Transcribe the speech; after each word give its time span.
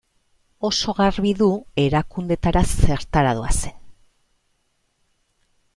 Oso 0.69 0.95
garbi 0.99 1.33
du 1.41 1.49
erakundeetara 1.83 2.65
zertara 2.87 3.35
doazen. 3.41 3.79